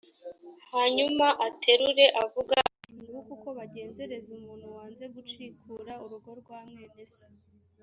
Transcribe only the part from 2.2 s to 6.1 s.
avuga ati «nguko uko bagenzereza umuntu wanze gucikura